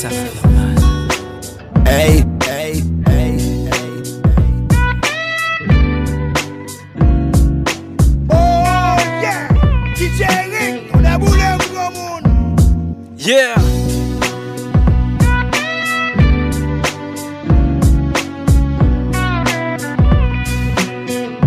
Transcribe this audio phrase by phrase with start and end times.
[0.00, 0.78] ça va faire mal.
[1.86, 3.36] Hey, hey, hey,
[3.66, 4.02] hey,
[8.30, 9.46] Oh yeah,
[9.94, 10.24] DJ
[10.94, 12.60] on a boulé un grand monde.
[13.18, 13.56] Yeah!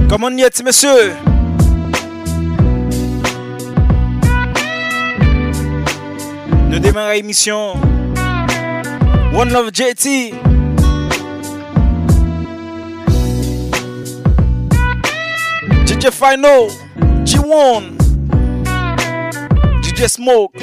[0.08, 1.16] Comment y est, monsieur?
[6.70, 8.02] Nous démarrons l'émission.
[9.34, 10.32] One Love JT.
[15.88, 16.68] DJ Final.
[17.26, 17.98] G1.
[19.82, 20.54] DJ Smoke.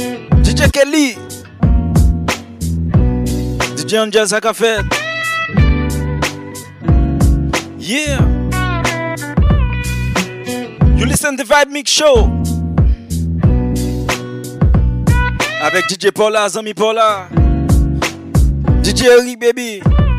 [0.45, 1.17] DJ Kelly.
[3.75, 4.87] DJ Angel Zakafet.
[7.77, 8.21] Yeah.
[10.97, 12.31] You listen to Vibe Mix Show.
[15.61, 17.40] Avec DJ Paula, Zami Paula.
[18.83, 20.10] DJ Baby.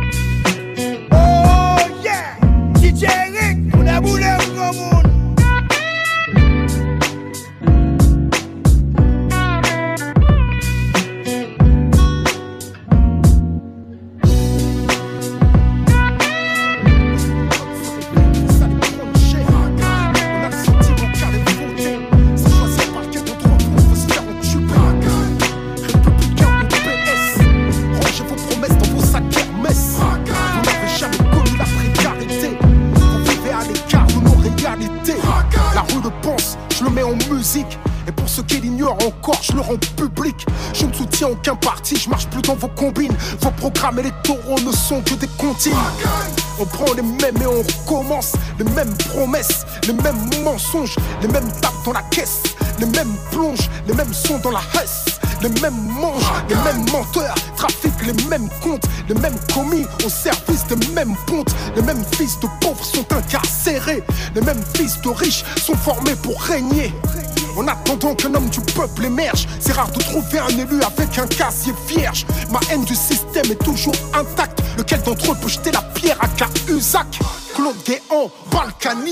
[36.04, 37.78] Le pense, je le mets en musique.
[38.08, 40.46] Et pour ceux qui l'ignorent encore, je le rends public.
[40.74, 43.16] Je ne soutiens aucun parti, je marche plus dans vos combines.
[43.40, 45.74] Vos programmes électoraux ne sont que des comptines.
[46.60, 48.34] On prend les mêmes et on recommence.
[48.58, 52.44] Les mêmes promesses, les mêmes mensonges, les mêmes tapes dans la caisse,
[52.80, 55.11] les mêmes plonges, les mêmes sons dans la hesse.
[55.42, 60.66] Les mêmes manges, les mêmes menteurs, trafiquent les mêmes comptes, les mêmes commis au service
[60.68, 61.54] des mêmes pontes.
[61.76, 64.04] Les mêmes fils de pauvres sont incarcérés,
[64.36, 66.94] les mêmes fils de riches sont formés pour régner.
[67.58, 71.28] En attendant qu'un homme du peuple émerge, c'est rare de trouver un élu avec un
[71.28, 72.26] casier vierge.
[72.50, 74.62] Ma haine du système est toujours intacte.
[74.78, 77.20] Lequel d'entre eux peut jeter la pierre à Cahuzac?
[77.56, 78.32] Claude Guéant,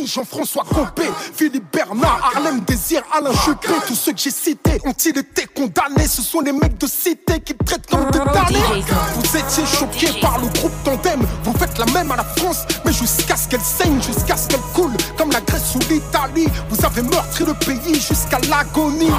[0.05, 1.03] Jean-François Copé,
[1.35, 6.07] Philippe Bernard, Harlem Désir, Alain Juppé, tous ceux que j'ai cités ont-ils été condamnés?
[6.07, 8.83] Ce sont les mecs de cité qui traitent comme des damnés.
[9.15, 12.93] Vous étiez choqués par le groupe Tandem, vous faites la même à la France, mais
[12.93, 16.47] jusqu'à ce qu'elle saigne, jusqu'à ce qu'elle coule, comme la Grèce ou l'Italie.
[16.69, 19.11] Vous avez meurtri le pays jusqu'à l'agonie.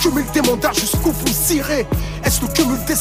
[0.00, 1.86] Cumul des mandats jusqu'où vous irez?
[2.22, 2.94] Est-ce le cumul des